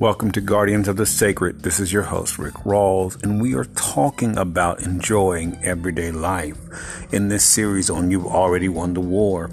[0.00, 1.62] Welcome to Guardians of the Sacred.
[1.62, 6.56] This is your host, Rick Rawls, and we are talking about enjoying everyday life
[7.12, 9.50] in this series on You've Already Won the War,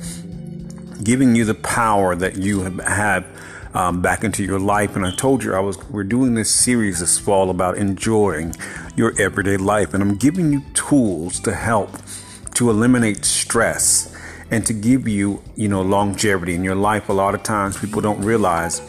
[1.04, 3.26] giving you the power that you have had
[3.74, 4.96] um, back into your life.
[4.96, 8.56] And I told you I was we're doing this series this fall about enjoying
[8.96, 11.90] your everyday life, and I'm giving you tools to help
[12.54, 14.16] to eliminate stress
[14.50, 17.10] and to give you, you know, longevity in your life.
[17.10, 18.80] A lot of times people don't realize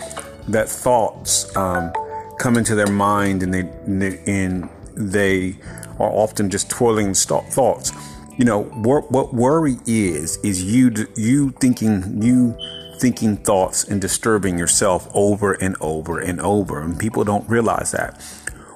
[0.49, 1.93] that thoughts um,
[2.39, 5.57] come into their mind and they and they
[5.99, 7.93] are often just twirling thoughts.
[8.37, 12.57] You know wor- what worry is is you you thinking you
[12.99, 18.21] thinking thoughts and disturbing yourself over and over and over, and people don't realize that.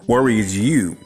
[0.07, 0.97] Worry is you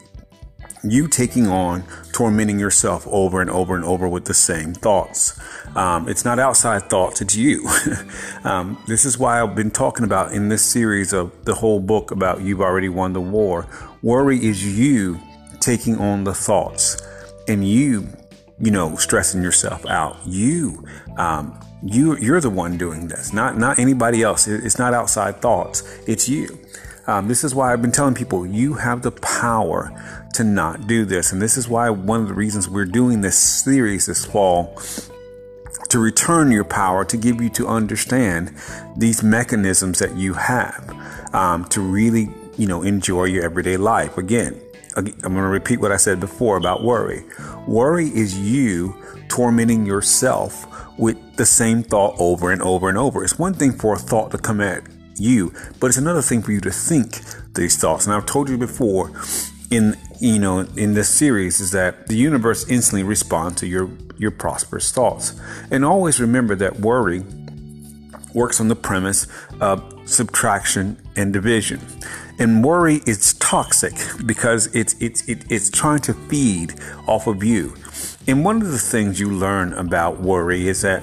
[0.90, 5.38] you taking on tormenting yourself over and over and over with the same thoughts.
[5.76, 7.68] Um, it's not outside thoughts, it's you.
[8.44, 12.10] um, this is why I've been talking about in this series of the whole book
[12.10, 13.66] about You've Already Won the War.
[14.02, 15.20] Worry is you
[15.60, 17.00] taking on the thoughts
[17.48, 18.08] and you,
[18.58, 20.16] you know, stressing yourself out.
[20.24, 20.84] You,
[21.18, 24.48] um, you, you're the one doing this, not not anybody else.
[24.48, 25.82] It's not outside thoughts.
[26.06, 26.58] It's you.
[27.06, 29.92] Um, this is why I've been telling people you have the power
[30.36, 31.32] to not do this.
[31.32, 34.78] And this is why one of the reasons we're doing this series this fall
[35.88, 38.54] to return your power, to give you to understand
[38.96, 44.18] these mechanisms that you have um, to really, you know, enjoy your everyday life.
[44.18, 44.60] Again,
[44.96, 47.24] I'm going to repeat what I said before about worry.
[47.66, 48.96] Worry is you
[49.28, 50.66] tormenting yourself
[50.98, 53.22] with the same thought over and over and over.
[53.22, 54.82] It's one thing for a thought to come at
[55.16, 57.20] you, but it's another thing for you to think
[57.54, 58.06] these thoughts.
[58.06, 59.12] And I've told you before
[59.70, 64.30] in you know in this series is that the universe instantly responds to your your
[64.30, 65.38] prosperous thoughts.
[65.70, 67.24] And always remember that worry
[68.34, 69.26] works on the premise
[69.60, 71.80] of subtraction and division.
[72.38, 73.94] And worry is toxic
[74.24, 76.74] because it's it's it, it's trying to feed
[77.06, 77.74] off of you.
[78.26, 81.02] And one of the things you learn about worry is that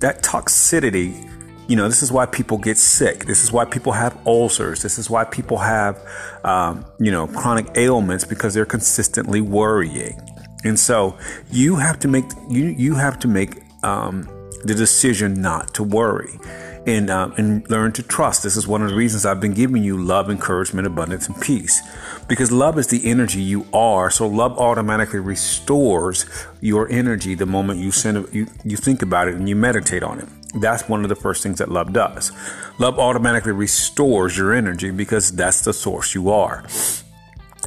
[0.00, 1.24] that toxicity
[1.68, 3.26] you know, this is why people get sick.
[3.26, 4.82] This is why people have ulcers.
[4.82, 6.02] This is why people have,
[6.42, 10.18] um, you know, chronic ailments because they're consistently worrying.
[10.64, 11.18] And so
[11.50, 14.22] you have to make you you have to make um,
[14.64, 16.38] the decision not to worry
[16.86, 18.42] and um, and learn to trust.
[18.42, 21.82] This is one of the reasons I've been giving you love, encouragement, abundance, and peace,
[22.28, 24.10] because love is the energy you are.
[24.10, 26.24] So love automatically restores
[26.62, 30.18] your energy the moment you send you you think about it and you meditate on
[30.18, 30.28] it.
[30.60, 32.32] That's one of the first things that love does.
[32.78, 36.64] Love automatically restores your energy because that's the source you are.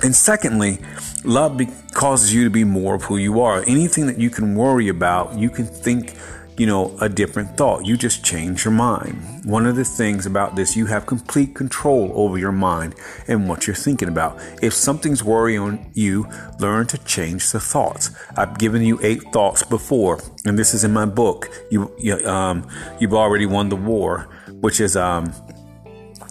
[0.04, 0.80] And secondly,
[1.24, 3.64] love be- causes you to be more of who you are.
[3.68, 6.16] Anything that you can worry about, you can think
[6.58, 7.86] you know, a different thought.
[7.86, 9.46] You just change your mind.
[9.46, 12.96] One of the things about this, you have complete control over your mind
[13.28, 14.40] and what you're thinking about.
[14.62, 16.28] If something's worrying you,
[16.60, 18.12] learn to change the thoughts.
[18.38, 21.50] I've given you eight thoughts before, and this is in my book.
[21.72, 22.68] You, you um,
[23.00, 24.30] you've already won the war,
[24.60, 25.34] which is um,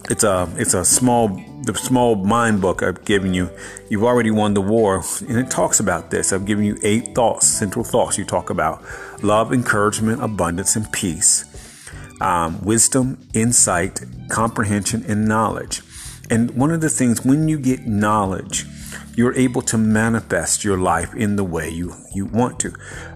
[0.09, 1.27] it's a it's a small
[1.63, 3.49] the small mind book I've given you.
[3.89, 6.33] You've already won the war, and it talks about this.
[6.33, 8.17] I've given you eight thoughts, central thoughts.
[8.17, 8.83] You talk about
[9.23, 11.45] love, encouragement, abundance, and peace,
[12.19, 15.81] um, wisdom, insight, comprehension, and knowledge.
[16.31, 18.65] And one of the things when you get knowledge,
[19.15, 22.73] you're able to manifest your life in the way you, you want to.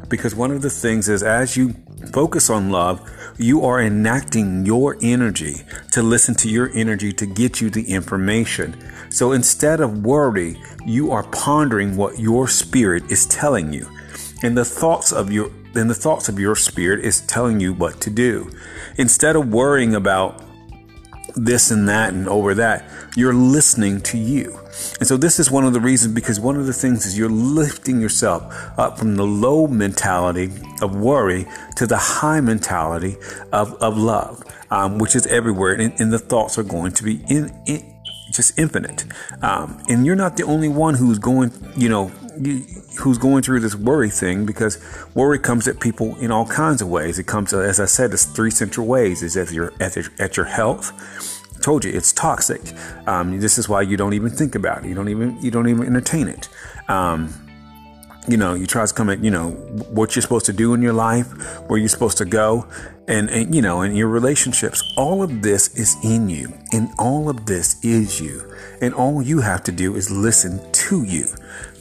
[0.09, 1.73] Because one of the things is as you
[2.11, 7.59] focus on love, you are enacting your energy to listen to your energy to get
[7.59, 8.75] you the information.
[9.09, 13.89] So instead of worry, you are pondering what your spirit is telling you.
[14.43, 17.99] And the thoughts of your then the thoughts of your spirit is telling you what
[18.01, 18.49] to do.
[18.97, 20.41] Instead of worrying about
[21.35, 24.57] this and that and over that, you're listening to you.
[24.99, 27.29] And so this is one of the reasons because one of the things is you're
[27.29, 28.43] lifting yourself
[28.77, 33.17] up from the low mentality of worry to the high mentality
[33.51, 35.73] of, of love, um, which is everywhere.
[35.73, 37.95] And, and, the thoughts are going to be in, in
[38.31, 39.05] just infinite.
[39.41, 42.07] Um, and you're not the only one who's going, you know,
[42.99, 44.83] who's going through this worry thing because
[45.13, 47.17] worry comes at people in all kinds of ways.
[47.19, 49.23] It comes, as I said, it's three central ways.
[49.23, 50.91] Is at your at, your, at your health.
[51.65, 52.61] Told you it's toxic.
[53.07, 54.87] Um, this is why you don't even think about it.
[54.87, 56.47] You don't even you don't even entertain it.
[56.87, 57.33] Um,
[58.27, 59.49] you know, you try to come at, you know,
[59.89, 61.25] what you're supposed to do in your life,
[61.67, 62.67] where you're supposed to go,
[63.07, 64.83] and, and, you know, in your relationships.
[64.95, 68.53] All of this is in you, and all of this is you.
[68.79, 71.25] And all you have to do is listen to you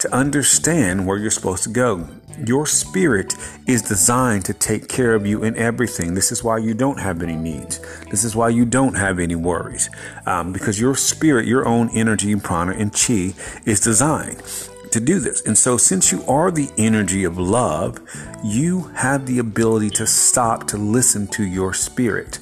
[0.05, 2.07] to understand where you're supposed to go.
[2.47, 3.35] Your spirit
[3.67, 6.13] is designed to take care of you in everything.
[6.13, 7.81] This is why you don't have any needs.
[8.11, 9.89] This is why you don't have any worries.
[10.27, 13.33] Um, because your spirit, your own energy prana and chi
[13.65, 14.43] is designed
[14.91, 15.41] to do this.
[15.41, 17.99] And so, since you are the energy of love,
[18.45, 22.41] you have the ability to stop to listen to your spirit.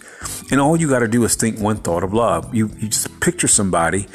[0.50, 2.52] And all you got to do is think one thought of love.
[2.52, 4.08] You, you just picture somebody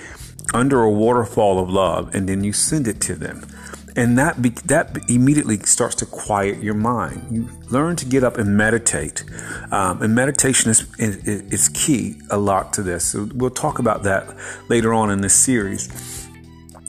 [0.54, 3.46] under a waterfall of love and then you send it to them
[3.98, 7.28] and that be, that immediately starts to quiet your mind.
[7.32, 9.26] You learn to get up and meditate,
[9.72, 13.08] um, and meditation is, is, is key a lot to this.
[13.08, 14.38] So we'll talk about that
[14.70, 15.90] later on in this series.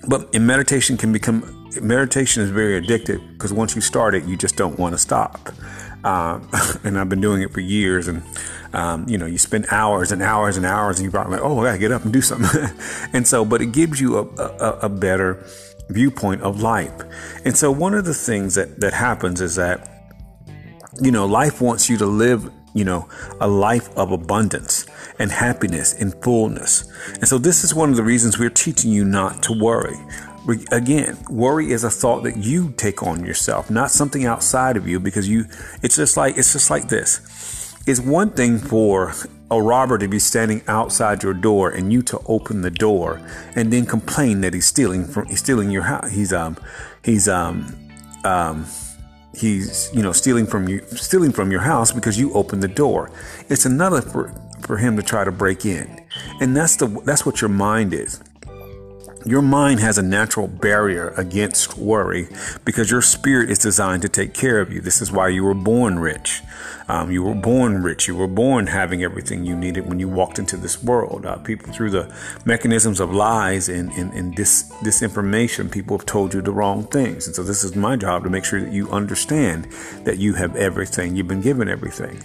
[0.07, 4.37] But in meditation can become meditation is very addictive because once you start it, you
[4.37, 5.51] just don't want to stop.
[6.05, 6.49] Um,
[6.85, 8.23] and I've been doing it for years, and
[8.73, 11.65] um, you know, you spend hours and hours and hours, and you're like, oh, I
[11.65, 12.71] gotta get up and do something.
[13.13, 15.45] and so, but it gives you a, a, a better
[15.89, 16.93] viewpoint of life.
[17.45, 19.89] And so one of the things that, that happens is that,
[21.01, 23.09] you know, life wants you to live, you know,
[23.41, 24.87] a life of abundance
[25.19, 26.91] and happiness and fullness.
[27.15, 29.97] And so this is one of the reasons we're teaching you not to worry.
[30.71, 34.99] Again, worry is a thought that you take on yourself, not something outside of you,
[34.99, 35.45] because you,
[35.83, 37.75] it's just like, it's just like this.
[37.87, 39.13] It's one thing for
[39.51, 43.21] a robber to be standing outside your door and you to open the door
[43.57, 46.11] and then complain that he's stealing from he's stealing your house.
[46.11, 46.59] He's um
[47.03, 47.75] he's um
[48.25, 48.67] um
[49.35, 53.11] he's you know stealing from you stealing from your house because you opened the door.
[53.49, 56.07] It's another for for him to try to break in.
[56.41, 58.23] And that's the that's what your mind is.
[59.29, 62.29] Your mind has a natural barrier against worry
[62.65, 64.81] because your spirit is designed to take care of you.
[64.81, 66.41] This is why you were born rich.
[66.89, 68.09] Um, you were born rich.
[68.09, 71.27] You were born having everything you needed when you walked into this world.
[71.27, 72.11] Uh, people, through the
[72.47, 77.27] mechanisms of lies and, and, and dis, disinformation, people have told you the wrong things.
[77.27, 79.67] And so, this is my job to make sure that you understand
[80.05, 81.15] that you have everything.
[81.15, 82.19] You've been given everything.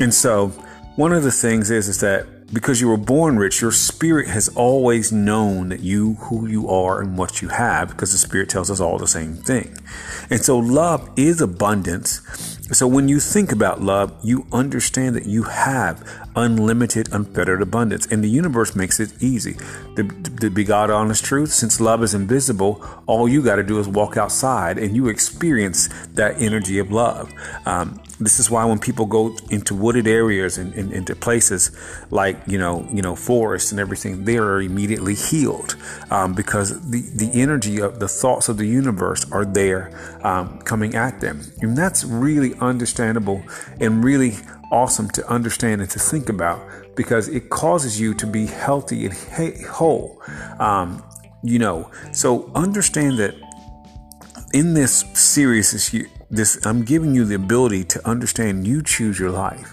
[0.00, 0.48] And so,
[0.96, 4.48] one of the things is, is that because you were born rich, your spirit has
[4.54, 8.70] always known that you, who you are and what you have, because the spirit tells
[8.70, 9.76] us all the same thing.
[10.30, 12.20] And so love is abundance.
[12.72, 16.02] So when you think about love, you understand that you have
[16.34, 18.06] unlimited, unfettered abundance.
[18.06, 19.56] And the universe makes it easy.
[19.96, 20.08] To,
[20.40, 23.86] to be God honest truth, since love is invisible, all you got to do is
[23.86, 27.32] walk outside and you experience that energy of love.
[27.66, 31.76] Um, this is why when people go into wooded areas and, and, into places
[32.10, 35.76] like you know you know forests and everything, they are immediately healed
[36.10, 40.94] um, because the the energy of the thoughts of the universe are there um, coming
[40.94, 43.42] at them, and that's really understandable
[43.80, 44.34] and really
[44.70, 46.60] awesome to understand and to think about
[46.96, 49.14] because it causes you to be healthy and
[49.66, 50.22] whole.
[50.58, 51.02] Um,
[51.42, 53.34] you know, so understand that
[54.52, 55.94] in this series this
[56.30, 59.70] this I'm giving you the ability to understand you choose your life.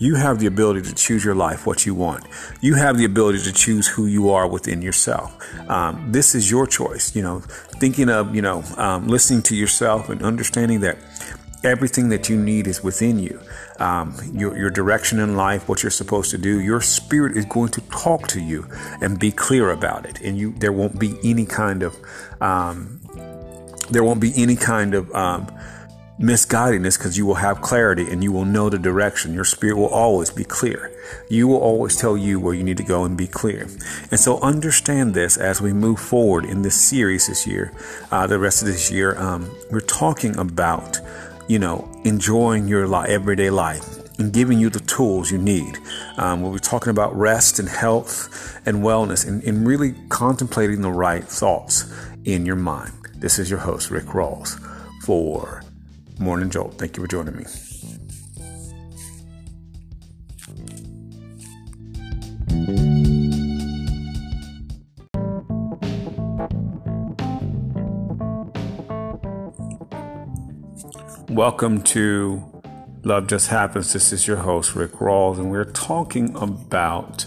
[0.00, 2.24] You have the ability to choose your life, what you want.
[2.60, 5.36] You have the ability to choose who you are within yourself.
[5.68, 7.16] Um, this is your choice.
[7.16, 7.40] You know,
[7.80, 10.98] thinking of, you know, um, listening to yourself and understanding that
[11.64, 13.40] everything that you need is within you.
[13.78, 17.70] Um, your, your direction in life, what you're supposed to do, your spirit is going
[17.70, 18.66] to talk to you
[19.00, 20.20] and be clear about it.
[20.20, 21.96] And you, there won't be any kind of,
[22.40, 23.00] um,
[23.90, 25.46] there won't be any kind of, um,
[26.20, 29.32] misguidedness because you will have clarity and you will know the direction.
[29.32, 30.90] Your spirit will always be clear.
[31.30, 33.68] You will always tell you where you need to go and be clear.
[34.10, 37.72] And so understand this as we move forward in this series this year,
[38.10, 39.16] uh, the rest of this year.
[39.16, 40.98] Um, we're talking about,
[41.48, 45.78] you know, enjoying your li- everyday life and giving you the tools you need.
[46.16, 50.90] Um, we'll be talking about rest and health and wellness and, and really contemplating the
[50.90, 51.92] right thoughts
[52.24, 52.92] in your mind.
[53.16, 54.60] This is your host, Rick Rawls,
[55.04, 55.62] for
[56.18, 56.74] Morning Jolt.
[56.74, 57.44] Thank you for joining me.
[71.30, 72.62] Welcome to
[73.04, 73.92] Love Just Happens.
[73.92, 77.26] This is your host, Rick Rawls, and we're talking about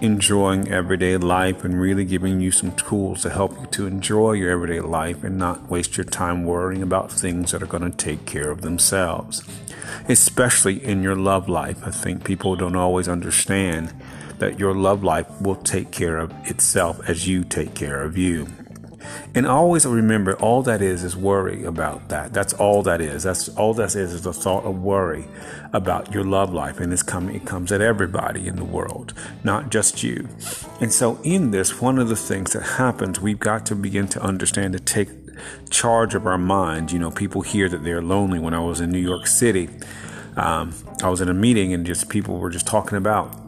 [0.00, 4.50] enjoying everyday life and really giving you some tools to help you to enjoy your
[4.50, 8.24] everyday life and not waste your time worrying about things that are going to take
[8.24, 9.42] care of themselves.
[10.08, 11.86] Especially in your love life.
[11.86, 13.92] I think people don't always understand
[14.38, 18.46] that your love life will take care of itself as you take care of you.
[19.34, 22.32] And always remember, all that is is worry about that.
[22.32, 23.22] That's all that is.
[23.22, 25.26] That's all that is is the thought of worry
[25.72, 27.36] about your love life, and it's coming.
[27.36, 30.28] It comes at everybody in the world, not just you.
[30.80, 34.22] And so, in this, one of the things that happens, we've got to begin to
[34.22, 35.08] understand to take
[35.70, 36.92] charge of our mind.
[36.92, 38.38] You know, people hear that they're lonely.
[38.38, 39.68] When I was in New York City,
[40.36, 43.38] um, I was in a meeting and just people were just talking about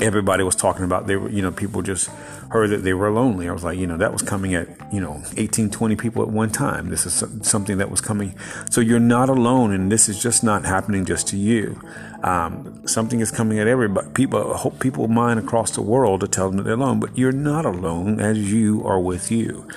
[0.00, 2.10] everybody was talking about they were you know people just
[2.50, 3.48] heard that they were lonely.
[3.48, 6.28] I was like you know that was coming at you know 18 20 people at
[6.28, 6.88] one time.
[6.90, 8.34] This is something that was coming.
[8.70, 11.80] So you're not alone and this is just not happening just to you.
[12.22, 16.48] Um, something is coming at everybody people hope people mind across the world to tell
[16.48, 19.68] them that they're alone but you're not alone as you are with you.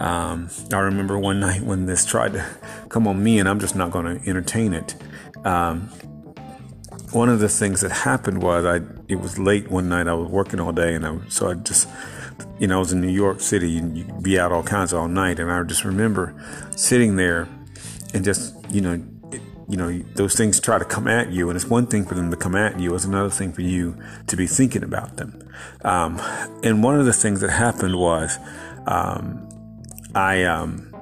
[0.00, 2.44] Um, i remember one night when this tried to
[2.88, 4.96] come on me and i'm just not going to entertain it.
[5.44, 5.90] Um,
[7.14, 10.08] one of the things that happened was I it was late one night.
[10.08, 11.88] I was working all day, and I so I just
[12.58, 15.08] you know I was in New York City, and you'd be out all kinds all
[15.08, 16.34] night, and I just remember
[16.76, 17.48] sitting there
[18.12, 19.02] and just you know
[19.68, 22.30] you know those things try to come at you, and it's one thing for them
[22.30, 25.40] to come at you, it's another thing for you to be thinking about them.
[25.84, 26.20] Um,
[26.62, 28.38] and one of the things that happened was
[28.86, 29.48] um,
[30.14, 30.92] I um,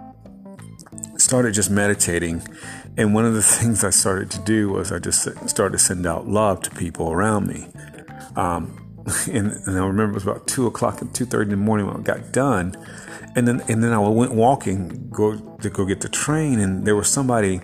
[1.17, 2.43] started just meditating
[2.97, 6.07] and one of the things I started to do was I just started to send
[6.07, 7.69] out love to people around me.
[8.37, 8.79] Um,
[9.31, 11.87] and, and, I remember it was about two o'clock and two thirty in the morning
[11.87, 12.77] when I got done,
[13.35, 16.95] and then and then I went walking go to go get the train, and there
[16.95, 17.61] was somebody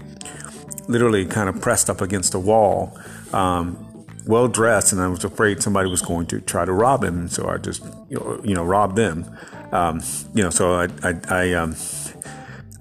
[0.88, 2.98] literally kind of pressed up against a wall,
[3.32, 7.28] um, well dressed, and I was afraid somebody was going to try to rob him,
[7.28, 9.24] so I just you know, you know robbed them,
[9.70, 10.02] um,
[10.34, 10.50] you know.
[10.50, 11.76] So I I, I um,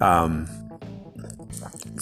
[0.00, 0.57] um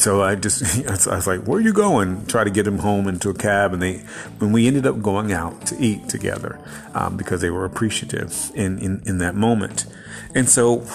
[0.06, 0.62] so I just
[1.08, 3.72] I was like, "Where are you going?" Try to get him home into a cab,
[3.72, 3.96] and they
[4.38, 6.60] when we ended up going out to eat together
[6.94, 9.84] um, because they were appreciative in, in in that moment.
[10.32, 10.86] And so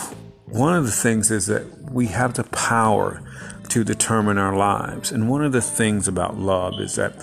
[0.46, 3.22] one of the things is that we have the power
[3.68, 5.12] to determine our lives.
[5.12, 7.14] And one of the things about love is that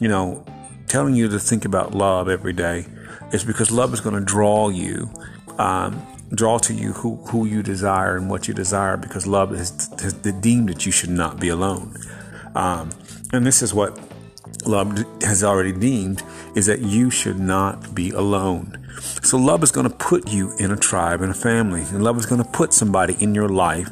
[0.00, 0.46] you know
[0.86, 2.86] telling you to think about love every day
[3.34, 5.10] is because love is going to draw you
[5.58, 6.02] um,
[6.34, 10.12] draw to you who, who you desire and what you desire because love has, has
[10.12, 11.96] deemed that you should not be alone.
[12.54, 12.90] Um,
[13.32, 13.98] and this is what
[14.66, 16.22] love has already deemed
[16.54, 18.84] is that you should not be alone.
[19.22, 22.18] So love is going to put you in a tribe and a family, and love
[22.18, 23.90] is going to put somebody in your life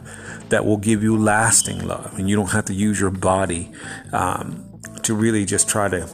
[0.49, 3.71] that will give you lasting love, and you don't have to use your body
[4.13, 6.09] um, to really just try to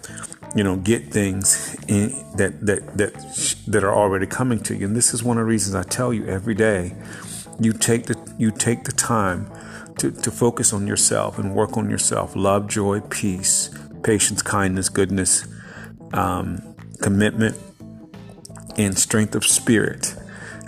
[0.55, 4.87] you know get things in, that that that that are already coming to you.
[4.87, 6.95] And this is one of the reasons I tell you every day
[7.61, 9.51] you take the you take the time
[9.99, 12.35] to, to focus on yourself and work on yourself.
[12.35, 13.71] Love joy peace
[14.03, 15.47] patience kindness goodness
[16.13, 17.57] um, commitment
[18.77, 20.17] and strength of spirit.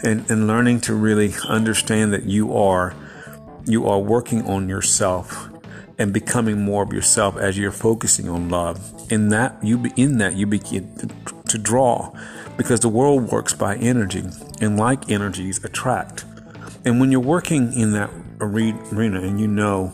[0.03, 2.95] And, and learning to really understand that you are
[3.65, 5.49] you are working on yourself
[5.99, 8.93] and becoming more of yourself as you're focusing on love.
[9.11, 11.09] In that you in that you begin to,
[11.49, 12.13] to draw,
[12.57, 14.25] because the world works by energy,
[14.61, 16.25] and like energies attract.
[16.85, 18.11] And when you're working in that
[18.41, 19.93] arena, and you know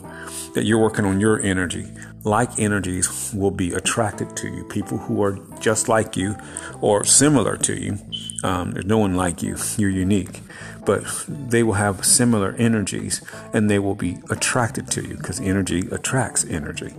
[0.55, 1.87] that you're working on your energy,
[2.23, 4.63] like energies will be attracted to you.
[4.65, 6.35] People who are just like you
[6.81, 7.97] or similar to you.
[8.43, 9.55] Um, there's no one like you.
[9.77, 10.41] You're unique
[10.85, 13.21] but they will have similar energies
[13.53, 16.93] and they will be attracted to you because energy attracts energy.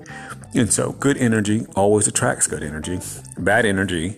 [0.55, 3.01] And so, good energy always attracts good energy.
[3.39, 4.17] Bad energy,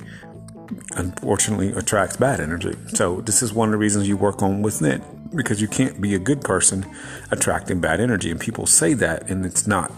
[0.96, 2.74] unfortunately, attracts bad energy.
[2.88, 5.02] So, this is one of the reasons you work on within
[5.34, 6.86] because you can't be a good person
[7.30, 8.30] attracting bad energy.
[8.30, 9.92] And people say that, and it's not.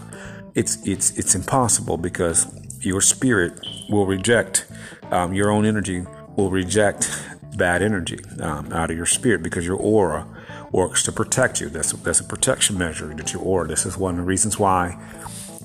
[0.53, 2.47] It's it's it's impossible because
[2.81, 3.59] your spirit
[3.89, 4.67] will reject
[5.11, 6.05] um, your own energy
[6.35, 7.23] will reject
[7.57, 10.27] bad energy um, out of your spirit because your aura
[10.71, 11.69] works to protect you.
[11.69, 13.67] That's that's a protection measure that your aura.
[13.67, 14.97] This is one of the reasons why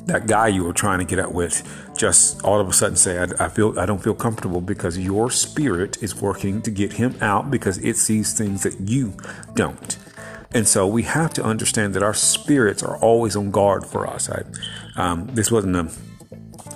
[0.06, 1.62] that guy you were trying to get out with
[1.96, 5.30] just all of a sudden say, I, I, feel I don't feel comfortable because your
[5.30, 9.14] spirit is working to get him out because it sees things that you
[9.54, 9.96] don't.
[10.54, 14.28] And so we have to understand that our spirits are always on guard for us.
[14.28, 14.42] I,
[14.96, 15.84] um, this wasn't a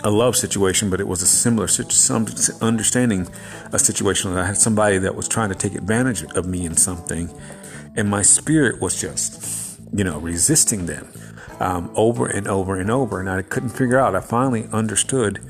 [0.07, 2.27] a love situation, but it was a similar some
[2.61, 3.27] understanding
[3.73, 6.77] a situation that I had somebody that was trying to take advantage of me in
[6.77, 7.29] something,
[7.97, 11.09] and my spirit was just, you know, resisting them
[11.59, 14.15] um, over and over and over, and I couldn't figure out.
[14.15, 15.41] I finally understood,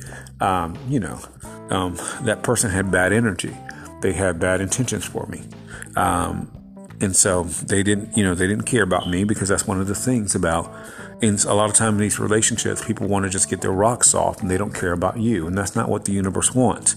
[0.40, 1.20] um, you know,
[1.68, 3.54] um, that person had bad energy.
[4.00, 5.42] They had bad intentions for me.
[5.96, 6.50] Um,
[7.02, 9.86] and so they didn't, you know, they didn't care about me because that's one of
[9.86, 10.72] the things about
[11.22, 14.14] in a lot of times in these relationships, people want to just get their rocks
[14.14, 15.46] off and they don't care about you.
[15.46, 16.96] And that's not what the universe wants.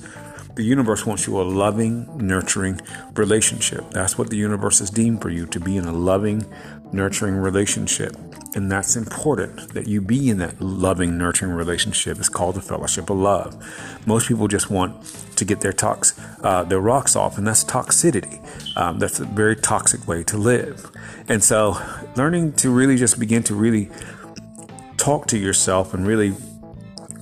[0.56, 2.82] The universe wants you a loving, nurturing
[3.14, 3.92] relationship.
[3.92, 6.46] That's what the universe is deemed for you to be in a loving,
[6.92, 8.16] nurturing relationship.
[8.56, 12.18] And that's important that you be in that loving, nurturing relationship.
[12.18, 13.56] It's called the fellowship of love.
[14.08, 15.04] Most people just want
[15.36, 18.40] to get their tox, uh, their rocks off, and that's toxicity.
[18.76, 20.90] Um, that's a very toxic way to live.
[21.28, 21.78] And so,
[22.16, 23.92] learning to really just begin to really
[24.98, 26.34] talk to yourself and really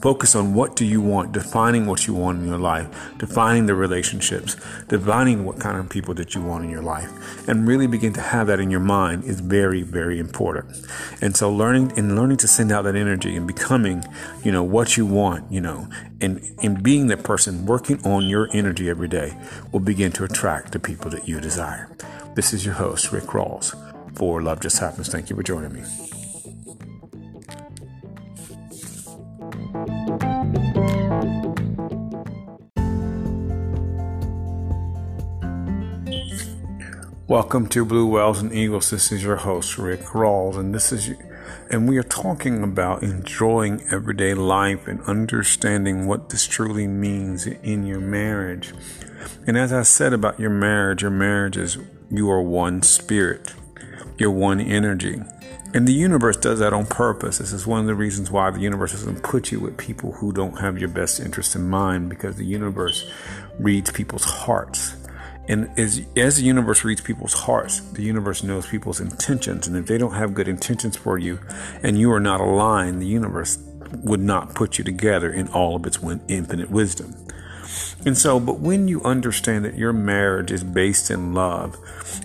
[0.01, 2.87] Focus on what do you want, defining what you want in your life,
[3.17, 4.55] defining the relationships,
[4.87, 7.09] defining what kind of people that you want in your life,
[7.47, 10.85] and really begin to have that in your mind is very, very important.
[11.21, 14.03] And so learning and learning to send out that energy and becoming,
[14.43, 15.87] you know, what you want, you know,
[16.21, 19.35] and, and being that person working on your energy every day
[19.71, 21.89] will begin to attract the people that you desire.
[22.35, 23.75] This is your host, Rick Rawls,
[24.15, 25.09] for Love Just Happens.
[25.09, 26.16] Thank you for joining me.
[37.29, 38.89] Welcome to Blue Whales and Eagles.
[38.89, 41.11] This is your host, Rick Rawls, and this is
[41.69, 47.85] and we are talking about enjoying everyday life and understanding what this truly means in
[47.85, 48.73] your marriage.
[49.45, 51.77] And as I said about your marriage, your marriage is
[52.09, 53.53] you are one spirit,
[54.17, 55.21] you're one energy.
[55.73, 57.39] And the universe does that on purpose.
[57.39, 60.31] This is one of the reasons why the universe doesn't put you with people who
[60.31, 63.05] don't have your best interest in mind because the universe
[63.59, 64.95] reads people's hearts.
[65.47, 69.67] And as, as the universe reads people's hearts, the universe knows people's intentions.
[69.67, 71.39] And if they don't have good intentions for you
[71.81, 73.57] and you are not aligned, the universe
[74.03, 77.15] would not put you together in all of its infinite wisdom.
[78.05, 81.77] And so, but when you understand that your marriage is based in love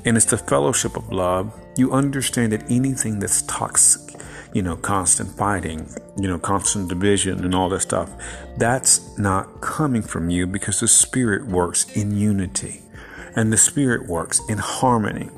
[0.05, 4.21] and it's the fellowship of love, you understand that anything that's toxic,
[4.53, 8.11] you know, constant fighting, you know, constant division and all that stuff,
[8.59, 12.82] that's not coming from you because the spirit works in unity
[13.35, 15.29] and the Spirit works in harmony.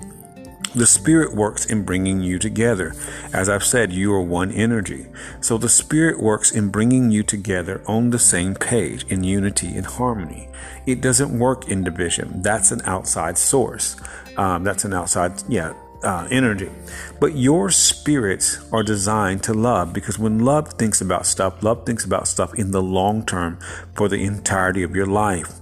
[0.74, 2.94] The Spirit works in bringing you together.
[3.32, 5.06] As I've said, you are one energy.
[5.40, 9.86] So the Spirit works in bringing you together on the same page in unity and
[9.86, 10.48] harmony.
[10.84, 12.42] It doesn't work in division.
[12.42, 13.96] That's an outside source.
[14.36, 16.70] Um, that's an outside, yeah, uh, energy.
[17.20, 22.04] But your spirits are designed to love because when love thinks about stuff, love thinks
[22.04, 23.58] about stuff in the long term
[23.94, 25.60] for the entirety of your life.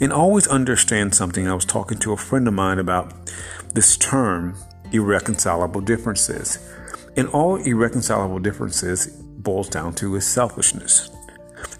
[0.00, 1.48] And always understand something.
[1.48, 3.12] I was talking to a friend of mine about
[3.74, 4.56] this term,
[4.92, 6.58] irreconcilable differences.
[7.16, 11.10] And all irreconcilable differences boils down to is selfishness.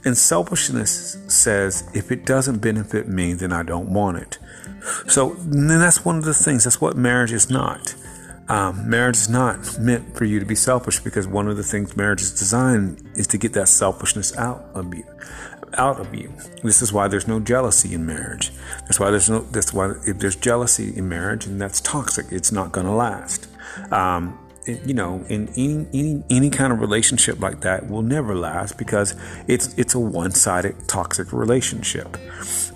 [0.04, 4.38] And selfishness says, if it doesn't benefit me, then I don't want it.
[5.08, 6.64] So then that's one of the things.
[6.64, 7.94] That's what marriage is not.
[8.48, 11.96] Um, marriage is not meant for you to be selfish because one of the things
[11.96, 15.06] marriage is designed is to get that selfishness out of you
[15.78, 16.32] out of you.
[16.62, 18.50] This is why there's no jealousy in marriage.
[18.82, 19.40] That's why there's no.
[19.40, 23.48] That's why if there's jealousy in marriage, and that's toxic, it's not going to last.
[23.92, 28.78] Um, you know, in any, any any kind of relationship like that will never last
[28.78, 29.14] because
[29.46, 32.16] it's it's a one-sided toxic relationship.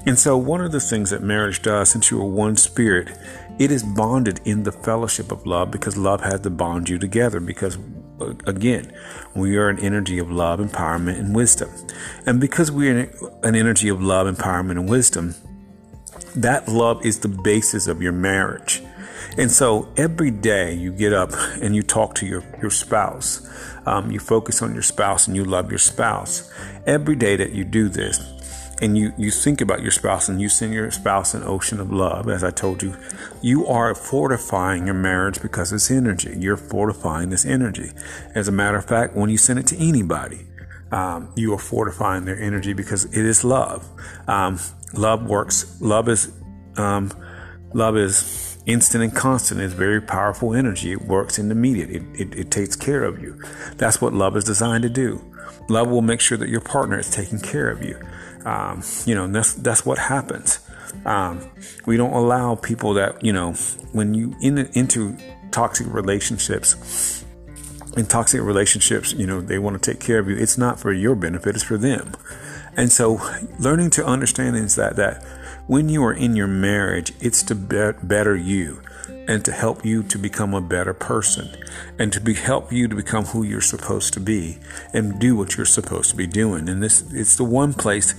[0.05, 3.17] And so one of the things that marriage does, since you are one spirit,
[3.59, 7.41] it is bonded in the fellowship of love because love has to bond you together
[7.41, 7.79] because
[8.47, 8.93] again,
[9.35, 11.71] we are an energy of love, empowerment, and wisdom.
[12.27, 13.11] And because we are
[13.43, 15.35] an energy of love, empowerment, and wisdom,
[16.37, 18.83] that love is the basis of your marriage.
[19.37, 23.47] And so every day you get up and you talk to your, your spouse,
[23.87, 26.53] um, you focus on your spouse and you love your spouse.
[26.87, 28.19] Every day that you do this,
[28.81, 31.93] and you, you think about your spouse and you send your spouse an ocean of
[31.93, 32.97] love, as I told you,
[33.43, 36.35] you are fortifying your marriage because it's energy.
[36.39, 37.91] You're fortifying this energy.
[38.35, 40.47] As a matter of fact, when you send it to anybody,
[40.93, 43.89] um, you are fortifying their energy because it is love.
[44.27, 44.59] Um,
[44.95, 45.81] love works.
[45.81, 46.33] Love is,
[46.77, 47.11] um,
[47.75, 49.61] love is instant and constant.
[49.61, 50.93] It's very powerful energy.
[50.93, 51.91] It works in the immediate.
[51.91, 53.43] It, it, it takes care of you.
[53.77, 55.25] That's what love is designed to do.
[55.69, 58.01] Love will make sure that your partner is taking care of you.
[58.49, 60.61] Um, you know, that's that's what happens.
[61.05, 61.51] Um,
[61.85, 63.53] we don't allow people that you know
[63.93, 65.19] when you in into
[65.51, 67.25] toxic relationships.
[67.97, 70.37] In toxic relationships, you know they want to take care of you.
[70.37, 72.13] It's not for your benefit; it's for them.
[72.75, 73.21] And so,
[73.59, 75.23] learning to understand is that that
[75.67, 78.81] when you are in your marriage, it's to better you
[79.27, 81.55] and to help you to become a better person
[81.99, 84.59] and to be, help you to become who you're supposed to be
[84.95, 86.67] and do what you're supposed to be doing.
[86.69, 88.15] And this it's the one place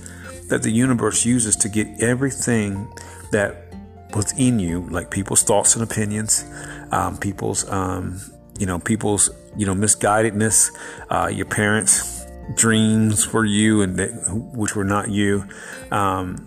[0.50, 2.92] that the universe uses to get everything
[3.32, 3.74] that
[4.14, 6.44] was in you, like people's thoughts and opinions,
[6.92, 8.20] um, people's um,
[8.58, 10.70] you know people's you know misguidedness,
[11.10, 12.20] uh, your parents
[12.54, 14.10] dreams for you and that,
[14.54, 15.46] which were not you.
[15.90, 16.46] Um,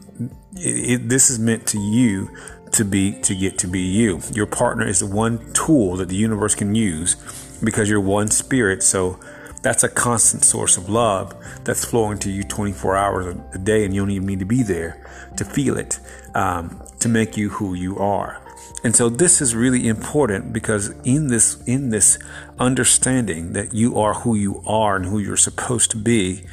[0.56, 2.30] it, it, this is meant to you
[2.72, 4.20] to be to get to be you.
[4.34, 7.16] Your partner is the one tool that the universe can use
[7.64, 8.84] because you're one spirit.
[8.84, 9.20] So
[9.64, 13.96] that's a constant source of love that's flowing to you 24 hours a day, and
[13.96, 15.04] you don't even need to be there
[15.38, 16.00] to feel it
[16.36, 18.40] um, to make you who you are.
[18.84, 22.20] And so this is really important because in this in this
[22.60, 26.44] understanding that you are who you are and who you're supposed to be,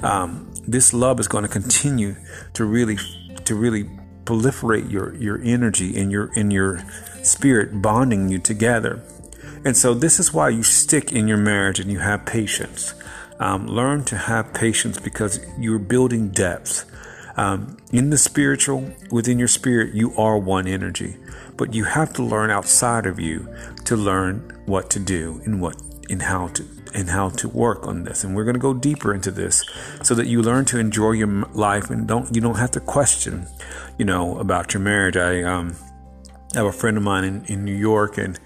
[0.00, 2.14] um, this love is going to continue
[2.54, 2.96] to really
[3.44, 3.90] to really
[4.24, 6.84] proliferate your your energy and your in your
[7.22, 9.02] spirit bonding you together.
[9.64, 12.94] And so this is why you stick in your marriage and you have patience.
[13.38, 16.90] Um, learn to have patience because you're building depth.
[17.36, 21.16] Um, in the spiritual, within your spirit, you are one energy,
[21.56, 23.48] but you have to learn outside of you
[23.84, 28.04] to learn what to do and what and how to and how to work on
[28.04, 28.24] this.
[28.24, 29.64] And we're going to go deeper into this
[30.02, 33.46] so that you learn to enjoy your life and don't you don't have to question,
[33.96, 35.16] you know, about your marriage.
[35.16, 35.76] I um,
[36.54, 38.38] have a friend of mine in, in New York and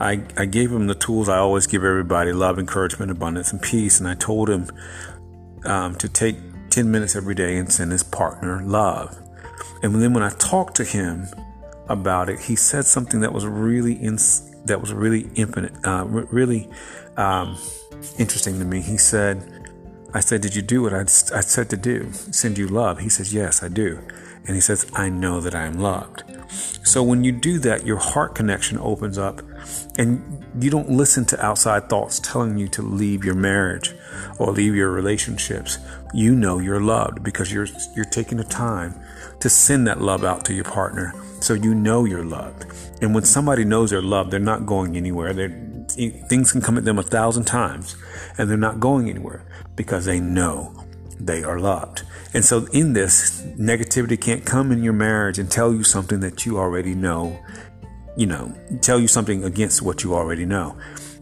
[0.00, 3.98] I, I gave him the tools I always give everybody love, encouragement, abundance, and peace.
[3.98, 4.70] And I told him
[5.64, 6.36] um, to take
[6.70, 9.16] 10 minutes every day and send his partner love.
[9.82, 11.26] And then when I talked to him
[11.88, 14.18] about it, he said something that was really in,
[14.64, 16.68] that was really infinite, uh, really
[17.16, 17.58] um,
[18.18, 18.82] interesting to me.
[18.82, 19.56] He said,
[20.12, 21.04] I said, Did you do what I, I
[21.40, 22.12] said to do?
[22.12, 22.98] Send you love.
[22.98, 24.00] He says, Yes, I do.
[24.46, 26.22] And he says, I know that I am loved.
[26.86, 29.42] So when you do that, your heart connection opens up
[29.98, 33.94] and you don't listen to outside thoughts telling you to leave your marriage
[34.38, 35.78] or leave your relationships.
[36.14, 38.94] You know you're loved because you're you're taking the time
[39.40, 42.66] to send that love out to your partner so you know you're loved.
[43.02, 45.32] And when somebody knows they're loved, they're not going anywhere.
[45.32, 45.48] They're,
[46.28, 47.96] things can come at them a thousand times
[48.38, 50.84] and they're not going anywhere because they know
[51.18, 52.02] they are loved.
[52.34, 56.44] And so, in this, negativity can't come in your marriage and tell you something that
[56.44, 57.38] you already know,
[58.16, 60.76] you know, tell you something against what you already know.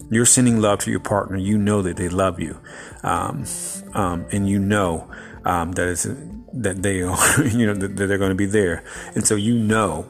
[0.09, 1.37] You're sending love to your partner.
[1.37, 2.59] You know that they love you,
[3.03, 3.45] um,
[3.93, 5.09] um, and you know
[5.45, 6.07] um, that it's
[6.53, 8.83] that they are, you know, that, that they're going to be there,
[9.15, 10.05] and so you know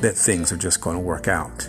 [0.00, 1.68] that things are just going to work out.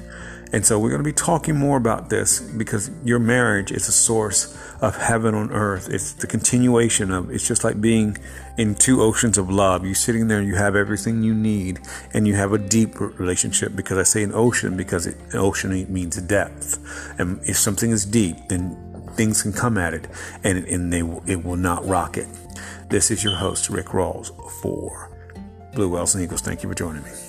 [0.54, 3.92] And so we're going to be talking more about this because your marriage is a
[3.92, 5.90] source of heaven on earth.
[5.90, 8.18] It's the continuation of it's just like being
[8.58, 9.86] in two oceans of love.
[9.86, 11.80] You're sitting there you have everything you need
[12.14, 15.92] and you have a deep relationship because I say an ocean because it, an ocean
[15.92, 16.80] means depth.
[17.20, 18.76] And if something is deep, then
[19.16, 20.08] things can come at it
[20.44, 22.28] and, and they, it will not rock it.
[22.90, 24.32] This is your host, Rick Rawls
[24.62, 25.12] for
[25.74, 26.42] Blue Whales and Eagles.
[26.42, 27.27] Thank you for joining me.